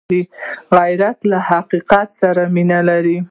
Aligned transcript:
غیرت 0.77 1.19
له 1.31 1.37
حق 1.49 1.69
سره 2.19 2.41
مینه 2.55 2.79
ده 2.87 3.15